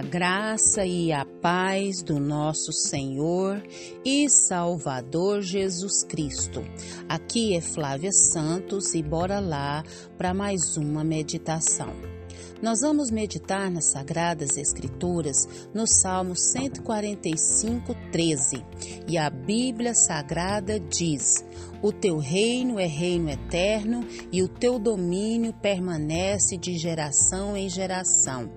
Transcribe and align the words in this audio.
A 0.00 0.02
graça 0.02 0.86
e 0.86 1.12
a 1.12 1.26
paz 1.26 2.02
do 2.02 2.18
nosso 2.18 2.72
Senhor 2.72 3.62
e 4.02 4.30
Salvador 4.30 5.42
Jesus 5.42 6.02
Cristo. 6.04 6.64
Aqui 7.06 7.54
é 7.54 7.60
Flávia 7.60 8.10
Santos 8.10 8.94
e 8.94 9.02
bora 9.02 9.40
lá 9.40 9.84
para 10.16 10.32
mais 10.32 10.78
uma 10.78 11.04
meditação. 11.04 11.92
Nós 12.62 12.80
vamos 12.80 13.10
meditar 13.10 13.70
nas 13.70 13.90
Sagradas 13.90 14.56
Escrituras 14.56 15.46
no 15.74 15.86
Salmo 15.86 16.34
145, 16.34 17.94
13. 18.10 18.64
E 19.06 19.18
a 19.18 19.28
Bíblia 19.28 19.94
Sagrada 19.94 20.80
diz: 20.80 21.44
O 21.82 21.92
teu 21.92 22.16
reino 22.16 22.78
é 22.78 22.86
reino 22.86 23.28
eterno 23.28 24.06
e 24.32 24.42
o 24.42 24.48
teu 24.48 24.78
domínio 24.78 25.52
permanece 25.52 26.56
de 26.56 26.78
geração 26.78 27.54
em 27.54 27.68
geração. 27.68 28.50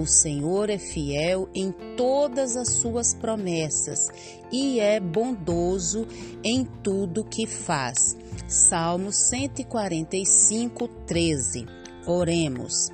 O 0.00 0.06
Senhor 0.06 0.70
é 0.70 0.78
fiel 0.78 1.46
em 1.54 1.70
todas 1.94 2.56
as 2.56 2.72
suas 2.76 3.12
promessas 3.12 4.08
e 4.50 4.80
é 4.80 4.98
bondoso 4.98 6.06
em 6.42 6.64
tudo 6.64 7.22
que 7.22 7.46
faz. 7.46 8.16
Salmo 8.48 9.12
145, 9.12 10.88
13. 11.06 11.66
Oremos. 12.06 12.88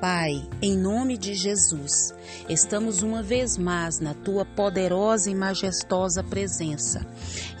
Pai, 0.00 0.48
em 0.62 0.78
nome 0.78 1.18
de 1.18 1.34
Jesus, 1.34 2.14
estamos 2.48 3.02
uma 3.02 3.22
vez 3.22 3.58
mais 3.58 4.00
na 4.00 4.14
tua 4.14 4.46
poderosa 4.46 5.30
e 5.30 5.34
majestosa 5.34 6.24
presença. 6.24 7.06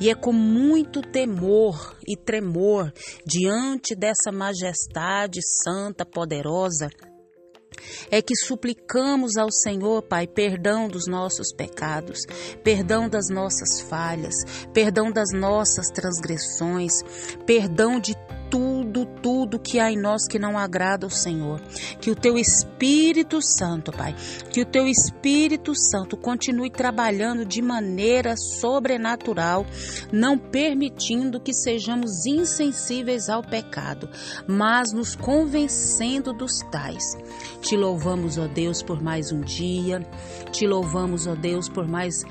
E 0.00 0.08
é 0.08 0.14
com 0.14 0.32
muito 0.32 1.02
temor 1.02 1.98
e 2.08 2.16
tremor 2.16 2.90
diante 3.26 3.94
dessa 3.94 4.32
majestade 4.32 5.40
santa, 5.62 6.06
poderosa, 6.06 6.88
é 8.10 8.20
que 8.20 8.34
suplicamos 8.36 9.36
ao 9.36 9.50
Senhor, 9.50 10.02
Pai, 10.02 10.26
perdão 10.26 10.88
dos 10.88 11.06
nossos 11.06 11.52
pecados, 11.52 12.20
perdão 12.62 13.08
das 13.08 13.28
nossas 13.28 13.80
falhas, 13.80 14.34
perdão 14.72 15.10
das 15.10 15.32
nossas 15.32 15.90
transgressões, 15.90 17.02
perdão 17.46 17.98
de 17.98 18.14
tudo, 18.50 19.06
tudo 19.22 19.58
que 19.58 19.78
há 19.78 19.90
em 19.90 19.96
nós 19.96 20.26
que 20.26 20.38
não 20.38 20.58
agrada 20.58 21.06
ao 21.06 21.10
Senhor. 21.10 21.60
Que 22.00 22.10
o 22.10 22.14
teu 22.14 22.38
Espírito 22.38 23.40
Santo, 23.42 23.92
Pai, 23.92 24.14
que 24.50 24.60
o 24.60 24.66
teu 24.66 24.86
Espírito 24.86 25.74
Santo 25.74 26.16
continue 26.16 26.70
trabalhando 26.70 27.44
de 27.44 27.60
maneira 27.62 28.36
sobrenatural, 28.36 29.66
não 30.12 30.38
permitindo 30.38 31.40
que 31.40 31.52
sejamos 31.52 32.26
insensíveis 32.26 33.28
ao 33.28 33.42
pecado, 33.42 34.08
mas 34.46 34.92
nos 34.92 35.14
convencendo 35.14 36.32
dos 36.32 36.58
tais. 36.70 37.16
Te 37.60 37.76
louvamos, 37.76 38.38
ó 38.38 38.46
Deus, 38.46 38.82
por 38.82 39.02
mais 39.02 39.32
um 39.32 39.40
dia. 39.40 40.00
Te 40.50 40.66
louvamos, 40.66 41.26
ó 41.26 41.34
Deus, 41.34 41.68
por 41.68 41.86
mais 41.86 42.24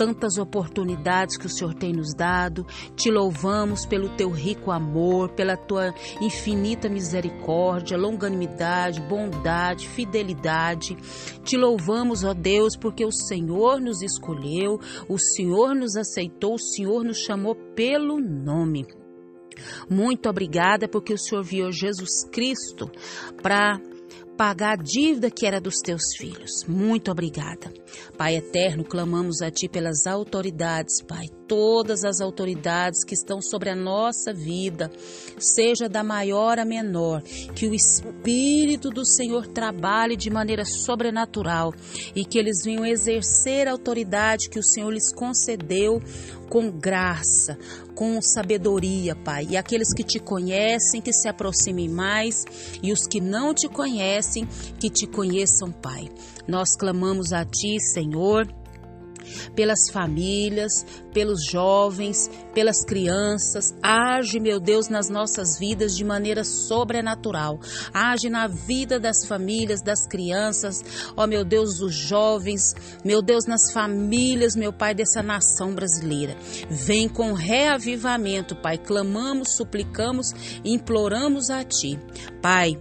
tantas 0.00 0.38
oportunidades 0.38 1.36
que 1.36 1.44
o 1.44 1.50
Senhor 1.50 1.74
tem 1.74 1.92
nos 1.92 2.14
dado. 2.14 2.66
Te 2.96 3.10
louvamos 3.10 3.84
pelo 3.84 4.08
teu 4.16 4.30
rico 4.30 4.70
amor, 4.70 5.28
pela 5.32 5.58
tua 5.58 5.94
infinita 6.22 6.88
misericórdia, 6.88 7.98
longanimidade, 7.98 8.98
bondade, 9.02 9.86
fidelidade. 9.86 10.96
Te 11.44 11.54
louvamos, 11.54 12.24
ó 12.24 12.32
Deus, 12.32 12.78
porque 12.78 13.04
o 13.04 13.12
Senhor 13.12 13.78
nos 13.78 14.00
escolheu, 14.00 14.80
o 15.06 15.18
Senhor 15.18 15.74
nos 15.74 15.94
aceitou, 15.96 16.54
o 16.54 16.58
Senhor 16.58 17.04
nos 17.04 17.18
chamou 17.18 17.54
pelo 17.54 18.18
nome. 18.18 18.86
Muito 19.86 20.30
obrigada 20.30 20.88
porque 20.88 21.12
o 21.12 21.18
Senhor 21.18 21.44
viu 21.44 21.70
Jesus 21.70 22.24
Cristo 22.32 22.90
para 23.42 23.78
pagar 24.40 24.72
a 24.72 24.82
dívida 24.82 25.30
que 25.30 25.44
era 25.44 25.60
dos 25.60 25.80
teus 25.84 26.16
filhos. 26.16 26.64
Muito 26.66 27.10
obrigada. 27.10 27.70
Pai 28.16 28.36
eterno, 28.36 28.82
clamamos 28.82 29.42
a 29.42 29.50
Ti 29.50 29.68
pelas 29.68 30.06
autoridades, 30.06 31.02
Pai, 31.02 31.26
todas 31.46 32.04
as 32.04 32.22
autoridades 32.22 33.04
que 33.04 33.12
estão 33.12 33.42
sobre 33.42 33.68
a 33.68 33.76
nossa 33.76 34.32
vida, 34.32 34.90
seja 35.38 35.90
da 35.90 36.02
maior 36.02 36.58
a 36.58 36.64
menor, 36.64 37.20
que 37.54 37.68
o 37.68 37.74
Espírito 37.74 38.88
do 38.88 39.04
Senhor 39.04 39.46
trabalhe 39.46 40.16
de 40.16 40.30
maneira 40.30 40.64
sobrenatural 40.64 41.74
e 42.14 42.24
que 42.24 42.38
eles 42.38 42.62
venham 42.64 42.86
exercer 42.86 43.68
a 43.68 43.72
autoridade 43.72 44.48
que 44.48 44.58
o 44.58 44.64
Senhor 44.64 44.90
lhes 44.90 45.12
concedeu 45.12 46.00
com 46.48 46.68
graça, 46.68 47.56
com 47.94 48.20
sabedoria, 48.20 49.14
Pai. 49.14 49.46
E 49.50 49.56
aqueles 49.56 49.94
que 49.94 50.02
te 50.02 50.18
conhecem, 50.18 51.00
que 51.00 51.12
se 51.12 51.28
aproximem 51.28 51.88
mais, 51.88 52.44
e 52.82 52.92
os 52.92 53.06
que 53.06 53.20
não 53.20 53.54
te 53.54 53.68
conhecem, 53.68 54.29
que 54.78 54.90
te 54.90 55.06
conheçam, 55.06 55.70
Pai. 55.72 56.08
Nós 56.46 56.76
clamamos 56.76 57.32
a 57.32 57.44
Ti, 57.44 57.78
Senhor 57.80 58.46
pelas 59.54 59.90
famílias, 59.90 60.84
pelos 61.12 61.44
jovens, 61.44 62.30
pelas 62.54 62.84
crianças. 62.84 63.74
Age, 63.82 64.40
meu 64.40 64.60
Deus, 64.60 64.88
nas 64.88 65.08
nossas 65.08 65.58
vidas 65.58 65.96
de 65.96 66.04
maneira 66.04 66.44
sobrenatural. 66.44 67.58
Age 67.92 68.28
na 68.28 68.46
vida 68.46 68.98
das 68.98 69.24
famílias, 69.26 69.82
das 69.82 70.06
crianças, 70.06 70.82
ó 71.16 71.26
meu 71.26 71.44
Deus, 71.44 71.78
dos 71.78 71.94
jovens, 71.94 72.74
meu 73.04 73.22
Deus, 73.22 73.46
nas 73.46 73.72
famílias, 73.72 74.56
meu 74.56 74.72
Pai, 74.72 74.94
dessa 74.94 75.22
nação 75.22 75.74
brasileira. 75.74 76.36
Vem 76.68 77.08
com 77.08 77.32
reavivamento, 77.32 78.56
Pai. 78.56 78.78
Clamamos, 78.78 79.56
suplicamos, 79.56 80.32
imploramos 80.64 81.50
a 81.50 81.64
Ti. 81.64 81.98
Pai, 82.40 82.76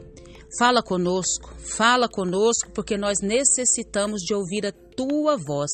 Fala 0.57 0.81
conosco, 0.81 1.53
fala 1.59 2.09
conosco, 2.09 2.71
porque 2.73 2.97
nós 2.97 3.19
necessitamos 3.21 4.21
de 4.21 4.33
ouvir 4.33 4.65
a 4.65 4.71
tua 4.71 5.37
voz. 5.37 5.71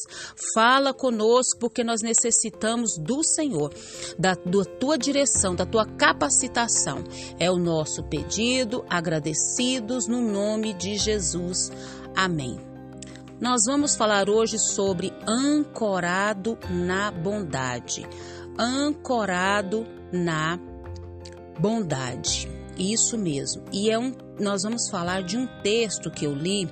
Fala 0.53 0.93
conosco, 0.93 1.57
porque 1.59 1.81
nós 1.83 2.01
necessitamos 2.01 2.97
do 2.97 3.23
Senhor, 3.23 3.73
da, 4.19 4.33
da 4.33 4.65
tua 4.79 4.97
direção, 4.97 5.55
da 5.55 5.65
tua 5.65 5.85
capacitação. 5.85 7.03
É 7.39 7.49
o 7.49 7.57
nosso 7.57 8.03
pedido, 8.03 8.83
agradecidos 8.89 10.07
no 10.07 10.21
nome 10.21 10.73
de 10.73 10.97
Jesus. 10.97 11.71
Amém. 12.13 12.59
Nós 13.39 13.61
vamos 13.65 13.95
falar 13.95 14.29
hoje 14.29 14.59
sobre 14.59 15.13
ancorado 15.27 16.57
na 16.69 17.11
bondade. 17.11 18.05
Ancorado 18.59 19.85
na 20.11 20.59
bondade. 21.59 22.49
Isso 22.77 23.17
mesmo. 23.17 23.63
E 23.71 23.89
é 23.89 23.97
um, 23.97 24.13
nós 24.39 24.63
vamos 24.63 24.89
falar 24.89 25.23
de 25.23 25.37
um 25.37 25.47
texto 25.61 26.11
que 26.11 26.25
eu 26.25 26.33
li 26.33 26.69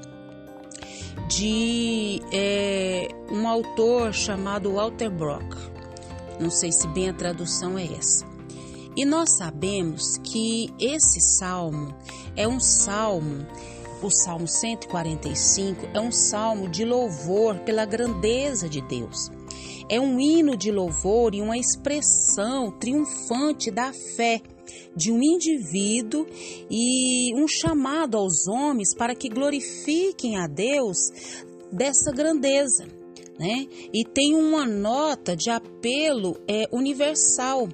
de 1.27 2.21
é, 2.31 3.07
um 3.31 3.47
autor 3.47 4.13
chamado 4.13 4.73
Walter 4.73 5.09
Brock. 5.09 5.55
Não 6.39 6.49
sei 6.49 6.71
se 6.71 6.87
bem 6.87 7.09
a 7.09 7.13
tradução 7.13 7.77
é 7.77 7.85
essa. 7.85 8.25
E 8.95 9.05
nós 9.05 9.31
sabemos 9.31 10.17
que 10.17 10.69
esse 10.79 11.19
salmo 11.19 11.95
é 12.35 12.47
um 12.47 12.59
salmo, 12.59 13.45
o 14.01 14.09
Salmo 14.11 14.47
145 14.47 15.87
é 15.93 15.99
um 15.99 16.11
salmo 16.11 16.67
de 16.67 16.83
louvor 16.83 17.57
pela 17.59 17.85
grandeza 17.85 18.67
de 18.67 18.81
Deus. 18.81 19.31
É 19.89 19.99
um 19.99 20.19
hino 20.19 20.55
de 20.55 20.71
louvor 20.71 21.35
e 21.35 21.41
uma 21.41 21.57
expressão 21.57 22.71
triunfante 22.71 23.69
da 23.69 23.91
fé 23.93 24.41
de 24.95 25.11
um 25.11 25.21
indivíduo 25.21 26.25
e 26.69 27.33
um 27.35 27.47
chamado 27.47 28.17
aos 28.17 28.47
homens 28.47 28.93
para 28.95 29.15
que 29.15 29.29
glorifiquem 29.29 30.37
a 30.37 30.47
Deus 30.47 30.97
dessa 31.71 32.11
grandeza. 32.11 32.85
Né? 33.37 33.67
E 33.91 34.05
tem 34.05 34.35
uma 34.35 34.65
nota 34.65 35.35
de 35.35 35.49
apelo 35.49 36.37
é, 36.47 36.67
universal, 36.71 37.67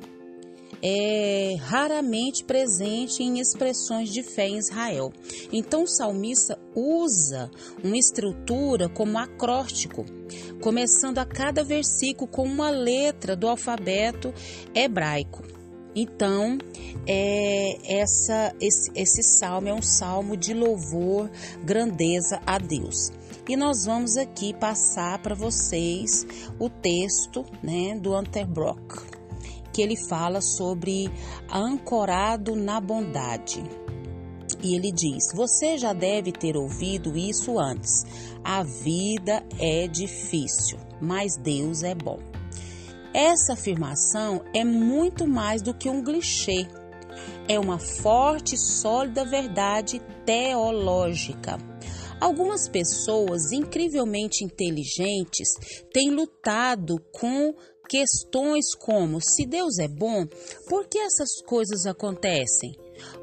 é 0.82 1.56
raramente 1.60 2.44
presente 2.44 3.24
em 3.24 3.40
expressões 3.40 4.10
de 4.10 4.24
fé 4.24 4.48
em 4.48 4.58
Israel. 4.58 5.12
Então, 5.52 5.84
o 5.84 5.88
salmista 5.88 6.60
usa 6.76 7.52
uma 7.84 7.98
estrutura 7.98 8.90
como 8.90 9.18
acróstico, 9.18 10.06
começando 10.62 11.20
a 11.20 11.26
cada 11.26 11.64
versículo 11.64 12.28
com 12.28 12.44
uma 12.44 12.70
letra 12.70 13.36
do 13.36 13.48
alfabeto 13.48 14.34
hebraico. 14.74 15.44
Então, 15.96 16.58
é, 17.08 17.78
essa, 17.84 18.54
esse, 18.62 18.92
esse 18.96 19.24
salmo 19.24 19.68
é 19.68 19.74
um 19.74 19.82
salmo 19.82 20.38
de 20.38 20.54
louvor, 20.54 21.30
grandeza 21.64 22.40
a 22.46 22.58
Deus. 22.58 23.12
E 23.48 23.58
nós 23.58 23.86
vamos 23.86 24.16
aqui 24.16 24.54
passar 24.54 25.18
para 25.20 25.34
vocês 25.34 26.26
o 26.60 26.70
texto 26.70 27.44
né, 27.64 27.98
do 28.00 28.14
Anterbrock, 28.14 29.19
que 29.74 29.82
ele 29.82 29.96
fala 29.96 30.42
sobre 30.42 31.12
ancorado 31.52 32.56
na 32.56 32.80
bondade. 32.80 33.64
E 34.62 34.76
ele 34.76 34.92
diz: 34.92 35.32
Você 35.34 35.78
já 35.78 35.94
deve 35.94 36.32
ter 36.32 36.58
ouvido 36.58 37.18
isso 37.18 37.60
antes. 37.60 38.04
A 38.44 38.64
vida 38.64 39.44
é 39.60 39.88
difícil, 39.88 40.78
mas 41.02 41.38
Deus 41.38 41.84
é 41.84 41.96
bom. 41.96 42.20
Essa 43.14 43.54
afirmação 43.54 44.44
é 44.54 44.64
muito 44.64 45.28
mais 45.28 45.62
do 45.62 45.74
que 45.74 45.90
um 45.90 46.04
clichê. 46.04 46.68
É 47.48 47.60
uma 47.60 47.80
forte 47.80 48.54
e 48.54 48.58
sólida 48.58 49.26
verdade 49.26 50.00
teológica. 50.26 51.58
Algumas 52.22 52.68
pessoas 52.68 53.52
incrivelmente 53.52 54.44
inteligentes 54.44 55.50
têm 55.92 56.12
lutado 56.12 57.00
com 57.12 57.56
questões 57.90 58.76
como: 58.76 59.20
se 59.20 59.46
Deus 59.46 59.80
é 59.80 59.88
bom, 59.88 60.26
por 60.68 60.88
que 60.88 61.00
essas 61.00 61.42
coisas 61.42 61.86
acontecem? 61.88 62.78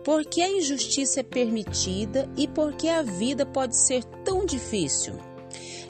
Por 0.04 0.24
que 0.24 0.42
a 0.42 0.50
injustiça 0.50 1.20
é 1.20 1.22
permitida 1.22 2.28
e 2.36 2.48
por 2.48 2.74
que 2.74 2.88
a 2.88 3.02
vida 3.02 3.46
pode 3.46 3.80
ser 3.86 4.04
tão 4.24 4.44
difícil? 4.44 5.14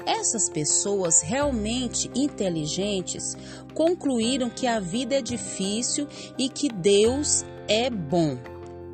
Essas 0.04 0.48
pessoas 0.48 1.20
realmente 1.20 2.08
inteligentes 2.14 3.36
concluíram 3.74 4.48
que 4.48 4.66
a 4.66 4.78
vida 4.78 5.16
é 5.16 5.22
difícil 5.22 6.06
e 6.38 6.48
que 6.48 6.68
Deus 6.68 7.44
é 7.66 7.90
bom. 7.90 8.38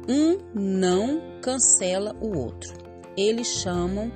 Um 0.09 0.39
não 0.55 1.21
cancela 1.43 2.17
o 2.21 2.37
outro. 2.39 2.73
Eles 3.17 3.47
chamam 3.47 4.11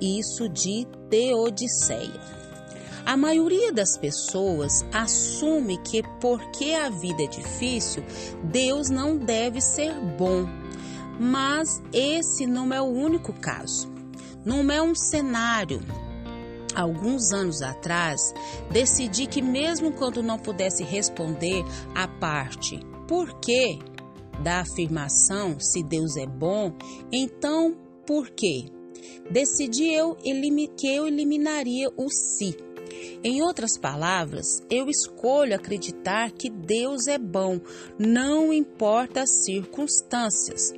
isso 0.00 0.48
de 0.48 0.86
teodiceia. 1.10 2.37
A 3.08 3.16
maioria 3.16 3.72
das 3.72 3.96
pessoas 3.96 4.84
assume 4.92 5.78
que 5.78 6.02
porque 6.20 6.74
a 6.74 6.90
vida 6.90 7.22
é 7.22 7.26
difícil, 7.26 8.04
Deus 8.44 8.90
não 8.90 9.16
deve 9.16 9.62
ser 9.62 9.94
bom. 9.98 10.46
Mas 11.18 11.80
esse 11.90 12.46
não 12.46 12.70
é 12.70 12.82
o 12.82 12.84
único 12.84 13.32
caso. 13.32 13.90
Não 14.44 14.70
é 14.70 14.82
um 14.82 14.94
cenário 14.94 15.80
alguns 16.74 17.32
anos 17.32 17.62
atrás, 17.62 18.34
decidi 18.70 19.26
que, 19.26 19.40
mesmo 19.40 19.90
quando 19.90 20.22
não 20.22 20.38
pudesse 20.38 20.84
responder 20.84 21.64
a 21.94 22.06
parte 22.06 22.78
por 23.08 23.40
quê 23.40 23.78
da 24.44 24.60
afirmação 24.60 25.58
se 25.58 25.82
Deus 25.82 26.14
é 26.18 26.26
bom, 26.26 26.74
então 27.10 27.74
por 28.06 28.28
quê? 28.28 28.66
Decidi 29.30 29.92
eu 29.92 30.14
que 30.76 30.86
eu 30.86 31.06
eliminaria 31.06 31.88
o 31.96 32.10
se. 32.10 32.67
Em 33.22 33.42
outras 33.42 33.78
palavras, 33.78 34.62
eu 34.70 34.88
escolho 34.88 35.54
acreditar 35.54 36.30
que 36.32 36.50
Deus 36.50 37.06
é 37.06 37.18
bom, 37.18 37.60
não 37.98 38.52
importa 38.52 39.22
as 39.22 39.44
circunstâncias. 39.44 40.72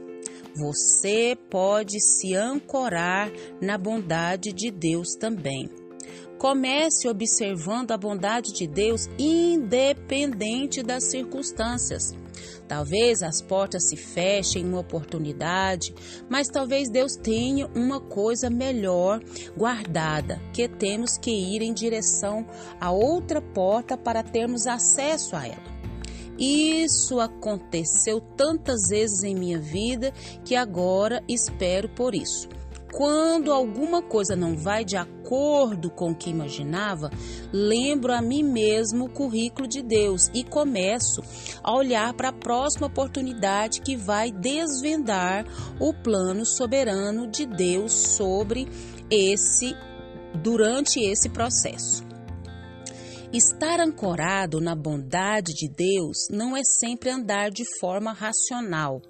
Você 0.57 1.37
pode 1.49 2.01
se 2.01 2.35
ancorar 2.35 3.31
na 3.61 3.79
bondade 3.79 4.53
de 4.53 4.71
Deus 4.71 5.15
também. 5.15 5.69
Comece 6.39 7.09
observando 7.09 7.93
a 7.93 7.99
bondade 7.99 8.53
de 8.53 8.67
Deus 8.67 9.07
independente 9.19 10.83
das 10.83 11.11
circunstâncias. 11.11 12.15
Talvez 12.71 13.21
as 13.25 13.43
portas 13.43 13.89
se 13.89 13.97
fechem 13.97 14.63
em 14.63 14.65
uma 14.65 14.79
oportunidade, 14.79 15.93
mas 16.29 16.47
talvez 16.47 16.89
Deus 16.89 17.17
tenha 17.17 17.67
uma 17.75 17.99
coisa 17.99 18.49
melhor 18.49 19.21
guardada, 19.59 20.41
que 20.53 20.69
temos 20.69 21.19
que 21.19 21.33
ir 21.33 21.63
em 21.63 21.75
direção 21.75 22.47
a 22.81 22.93
outra 22.93 23.43
porta 23.43 23.99
para 23.99 24.23
termos 24.23 24.69
acesso 24.69 25.35
a 25.35 25.49
ela. 25.49 25.81
Isso 26.39 27.19
aconteceu 27.19 28.21
tantas 28.21 28.89
vezes 28.89 29.25
em 29.25 29.35
minha 29.35 29.59
vida 29.59 30.13
que 30.45 30.55
agora 30.55 31.25
espero 31.27 31.89
por 31.89 32.15
isso. 32.15 32.49
Quando 32.93 33.53
alguma 33.53 34.03
coisa 34.03 34.35
não 34.35 34.57
vai 34.57 34.85
de 34.85 34.97
acordo 34.97 35.91
com 35.91 36.11
o 36.11 36.15
que 36.15 36.29
imaginava, 36.29 37.11
lembro 37.53 38.13
a 38.13 38.21
mim 38.21 38.43
mesmo 38.43 39.05
o 39.05 39.09
currículo 39.09 39.69
de 39.69 39.81
Deus 39.81 40.29
e 40.35 40.43
começo 40.43 41.23
a 41.63 41.73
olhar 41.73 42.13
para 42.15 42.31
a 42.31 42.33
próxima 42.33 42.89
oportunidade 42.89 43.81
que 43.81 43.97
vai 43.97 44.33
desvendar 44.33 45.47
o 45.79 45.95
plano 45.95 46.45
soberano 46.45 47.29
de 47.29 47.47
Deus 47.47 47.93
sobre 47.93 48.69
esse 49.09 49.77
durante 50.43 51.01
esse 51.01 51.29
processo. 51.29 52.10
Estar 53.33 53.79
ancorado 53.79 54.61
na 54.61 54.75
bondade 54.75 55.55
de 55.55 55.69
Deus 55.69 56.27
não 56.33 56.57
é 56.57 56.63
sempre 56.65 57.11
andar 57.11 57.53
de 57.53 57.63
forma 57.79 58.13
racional. 58.13 59.01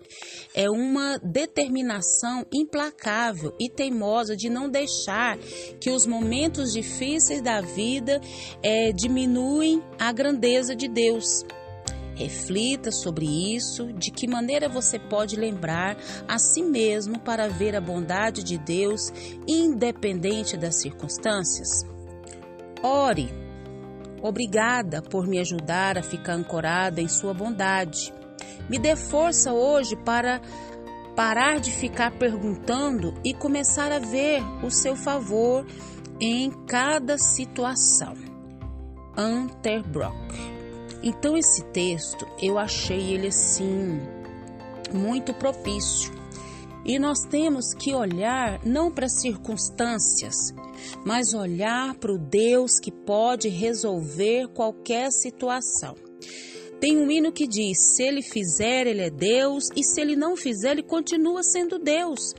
É 0.54 0.68
uma 0.68 1.16
determinação 1.24 2.44
implacável 2.52 3.54
e 3.58 3.70
teimosa 3.70 4.36
de 4.36 4.50
não 4.50 4.68
deixar 4.68 5.38
que 5.80 5.88
os 5.88 6.04
momentos 6.04 6.70
difíceis 6.70 7.40
da 7.40 7.62
vida 7.62 8.20
é, 8.62 8.92
diminuem 8.92 9.82
a 9.98 10.12
grandeza 10.12 10.76
de 10.76 10.86
Deus. 10.86 11.42
Reflita 12.14 12.92
sobre 12.92 13.24
isso, 13.24 13.90
de 13.94 14.10
que 14.10 14.28
maneira 14.28 14.68
você 14.68 14.98
pode 14.98 15.34
lembrar 15.34 15.96
a 16.28 16.38
si 16.38 16.62
mesmo 16.62 17.18
para 17.20 17.48
ver 17.48 17.74
a 17.74 17.80
bondade 17.80 18.44
de 18.44 18.58
Deus 18.58 19.10
independente 19.48 20.58
das 20.58 20.74
circunstâncias. 20.74 21.86
Ore 22.82 23.49
Obrigada 24.22 25.00
por 25.00 25.26
me 25.26 25.38
ajudar 25.38 25.96
a 25.96 26.02
ficar 26.02 26.34
ancorada 26.34 27.00
em 27.00 27.08
Sua 27.08 27.32
bondade. 27.32 28.12
Me 28.68 28.78
dê 28.78 28.94
força 28.94 29.52
hoje 29.52 29.96
para 29.96 30.40
parar 31.16 31.60
de 31.60 31.70
ficar 31.70 32.12
perguntando 32.12 33.14
e 33.24 33.34
começar 33.34 33.90
a 33.92 33.98
ver 33.98 34.42
o 34.62 34.70
seu 34.70 34.94
favor 34.94 35.66
em 36.20 36.50
cada 36.66 37.18
situação. 37.18 38.14
Unterbrock. 39.16 40.14
Então 41.02 41.36
esse 41.36 41.64
texto 41.64 42.26
eu 42.40 42.58
achei 42.58 43.14
ele 43.14 43.28
assim 43.28 44.00
muito 44.92 45.32
propício. 45.32 46.19
E 46.84 46.98
nós 46.98 47.20
temos 47.24 47.74
que 47.74 47.94
olhar 47.94 48.64
não 48.64 48.90
para 48.90 49.06
as 49.06 49.20
circunstâncias, 49.20 50.34
mas 51.04 51.34
olhar 51.34 51.94
para 51.94 52.12
o 52.12 52.18
Deus 52.18 52.80
que 52.80 52.90
pode 52.90 53.48
resolver 53.48 54.48
qualquer 54.48 55.10
situação. 55.10 55.94
Tem 56.80 56.96
um 56.96 57.10
hino 57.10 57.30
que 57.30 57.46
diz: 57.46 57.94
se 57.94 58.02
ele 58.02 58.22
fizer, 58.22 58.86
ele 58.86 59.02
é 59.02 59.10
Deus, 59.10 59.68
e 59.76 59.84
se 59.84 60.00
ele 60.00 60.16
não 60.16 60.36
fizer, 60.36 60.72
ele 60.72 60.82
continua 60.82 61.42
sendo 61.42 61.78
Deus. 61.78 62.34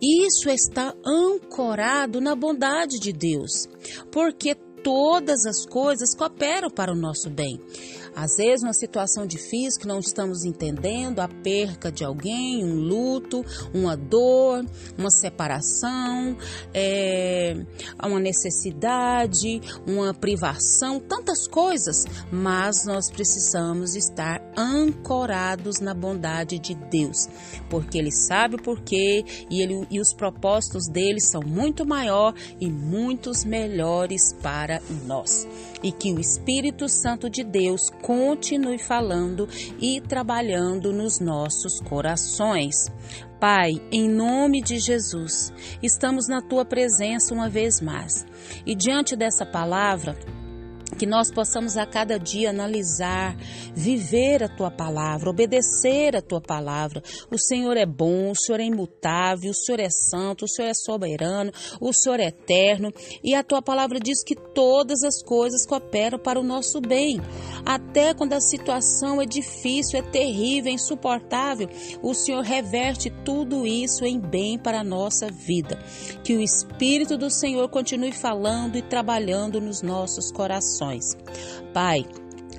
Isso 0.00 0.50
está 0.50 0.94
ancorado 1.04 2.20
na 2.20 2.34
bondade 2.34 2.98
de 2.98 3.12
Deus, 3.12 3.66
porque 4.10 4.54
todas 4.82 5.44
as 5.46 5.66
coisas 5.66 6.14
cooperam 6.14 6.70
para 6.70 6.92
o 6.92 6.96
nosso 6.96 7.28
bem. 7.28 7.60
Às 8.16 8.38
vezes, 8.38 8.62
uma 8.62 8.72
situação 8.72 9.26
difícil 9.26 9.78
que 9.78 9.86
não 9.86 9.98
estamos 9.98 10.42
entendendo, 10.42 11.20
a 11.20 11.28
perca 11.28 11.92
de 11.92 12.02
alguém, 12.02 12.64
um 12.64 12.74
luto, 12.74 13.44
uma 13.74 13.94
dor, 13.94 14.64
uma 14.96 15.10
separação, 15.10 16.34
é, 16.72 17.54
uma 18.02 18.18
necessidade, 18.18 19.60
uma 19.86 20.14
privação, 20.14 20.98
tantas 20.98 21.46
coisas, 21.46 22.04
mas 22.32 22.86
nós 22.86 23.10
precisamos 23.10 23.94
estar 23.94 24.40
ancorados 24.56 25.78
na 25.80 25.92
bondade 25.92 26.58
de 26.58 26.74
Deus, 26.74 27.28
porque 27.68 27.98
Ele 27.98 28.10
sabe 28.10 28.54
o 28.54 28.62
porquê 28.62 29.26
e, 29.50 29.60
ele, 29.60 29.86
e 29.90 30.00
os 30.00 30.14
propósitos 30.14 30.88
dele 30.88 31.20
são 31.20 31.42
muito 31.42 31.84
maior 31.84 32.32
e 32.58 32.70
muitos 32.70 33.44
melhores 33.44 34.32
para 34.42 34.80
nós. 35.04 35.46
E 35.82 35.92
que 35.92 36.12
o 36.12 36.18
Espírito 36.18 36.88
Santo 36.88 37.28
de 37.28 37.44
Deus 37.44 37.90
continue 38.06 38.78
falando 38.78 39.48
e 39.80 40.00
trabalhando 40.00 40.92
nos 40.92 41.18
nossos 41.18 41.80
corações. 41.80 42.86
Pai, 43.40 43.72
em 43.90 44.08
nome 44.08 44.62
de 44.62 44.78
Jesus, 44.78 45.52
estamos 45.82 46.28
na 46.28 46.40
tua 46.40 46.64
presença 46.64 47.34
uma 47.34 47.48
vez 47.48 47.80
mais. 47.80 48.24
E 48.64 48.76
diante 48.76 49.16
dessa 49.16 49.44
palavra, 49.44 50.16
que 50.98 51.06
nós 51.06 51.30
possamos 51.30 51.76
a 51.76 51.84
cada 51.84 52.18
dia 52.18 52.50
analisar, 52.50 53.36
viver 53.74 54.42
a 54.42 54.48
tua 54.48 54.70
palavra, 54.70 55.28
obedecer 55.28 56.16
a 56.16 56.22
tua 56.22 56.40
palavra. 56.40 57.02
O 57.30 57.38
Senhor 57.38 57.76
é 57.76 57.84
bom, 57.84 58.30
o 58.30 58.36
Senhor 58.36 58.60
é 58.60 58.64
imutável, 58.64 59.50
o 59.50 59.54
Senhor 59.54 59.80
é 59.80 59.90
santo, 59.90 60.44
o 60.44 60.48
Senhor 60.48 60.68
é 60.68 60.74
soberano, 60.74 61.50
o 61.80 61.92
Senhor 61.92 62.20
é 62.20 62.28
eterno, 62.28 62.92
e 63.22 63.34
a 63.34 63.42
tua 63.42 63.60
palavra 63.60 63.98
diz 63.98 64.22
que 64.22 64.34
todas 64.34 65.02
as 65.02 65.22
coisas 65.22 65.66
cooperam 65.66 66.18
para 66.18 66.40
o 66.40 66.44
nosso 66.44 66.80
bem. 66.80 67.20
Até 67.64 68.14
quando 68.14 68.32
a 68.32 68.40
situação 68.40 69.20
é 69.20 69.26
difícil, 69.26 69.98
é 69.98 70.02
terrível, 70.02 70.70
é 70.70 70.74
insuportável, 70.74 71.68
o 72.02 72.14
Senhor 72.14 72.42
reverte 72.42 73.10
tudo 73.24 73.66
isso 73.66 74.04
em 74.04 74.18
bem 74.18 74.58
para 74.58 74.80
a 74.80 74.84
nossa 74.84 75.30
vida. 75.30 75.78
Que 76.22 76.34
o 76.34 76.40
Espírito 76.40 77.18
do 77.18 77.30
Senhor 77.30 77.68
continue 77.68 78.12
falando 78.12 78.76
e 78.76 78.82
trabalhando 78.82 79.60
nos 79.60 79.82
nossos 79.82 80.30
corações 80.30 80.75
situações. 80.76 81.16
Pai, 81.72 82.04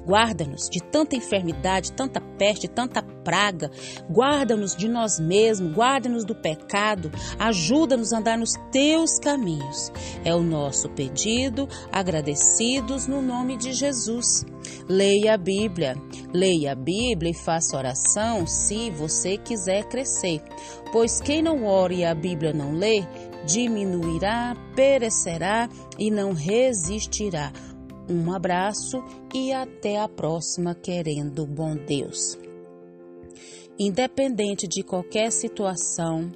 guarda-nos 0.06 0.70
de 0.70 0.82
tanta 0.82 1.16
enfermidade, 1.16 1.92
tanta 1.92 2.20
peste, 2.22 2.68
tanta 2.68 3.02
praga. 3.02 3.70
Guarda-nos 4.10 4.76
de 4.76 4.88
nós 4.88 5.20
mesmos, 5.20 5.74
guarda-nos 5.74 6.26
do 6.26 6.34
pecado, 6.34 7.12
ajuda-nos 7.38 8.14
a 8.14 8.18
andar 8.18 8.38
nos 8.38 8.54
teus 8.72 9.20
caminhos. 9.20 9.92
É 10.24 10.34
o 10.34 10.42
nosso 10.42 10.90
pedido, 10.90 11.68
agradecidos 11.92 13.08
no 13.08 13.22
nome 13.22 13.58
de 13.58 13.74
Jesus. 13.74 14.46
Leia 14.90 15.34
a 15.34 15.38
Bíblia, 15.38 15.96
leia 16.34 16.72
a 16.72 16.76
Bíblia 16.76 17.32
e 17.32 17.34
faça 17.46 17.78
oração 17.78 18.48
se 18.48 18.90
você 18.92 19.38
quiser 19.38 19.86
crescer. 19.86 20.42
Pois 20.92 21.20
quem 21.20 21.42
não 21.42 21.66
ora 21.66 21.94
e 21.94 22.06
a 22.06 22.16
Bíblia 22.16 22.54
não 22.54 22.74
lê, 22.74 23.04
diminuirá, 23.46 24.56
perecerá 24.76 25.70
e 25.98 26.12
não 26.12 26.34
resistirá. 26.34 27.52
Um 28.10 28.34
abraço 28.34 29.04
e 29.34 29.52
até 29.52 30.00
a 30.00 30.08
próxima, 30.08 30.74
querendo 30.74 31.46
bom 31.46 31.76
Deus. 31.76 32.38
Independente 33.78 34.68
de 34.68 34.82
qualquer 34.82 35.32
situação, 35.32 36.32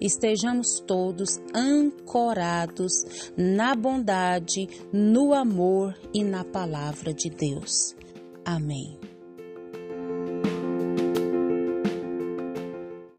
estejamos 0.00 0.80
todos 0.86 1.40
ancorados 1.54 2.92
na 3.36 3.74
bondade, 3.74 4.68
no 4.92 5.34
amor 5.34 5.94
e 6.14 6.24
na 6.24 6.44
palavra 6.44 7.12
de 7.12 7.28
Deus. 7.28 7.94
Amém. 8.44 8.98